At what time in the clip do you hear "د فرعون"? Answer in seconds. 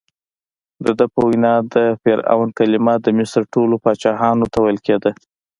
1.73-2.49